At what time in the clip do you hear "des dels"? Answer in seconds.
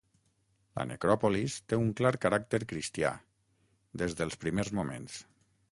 4.05-4.41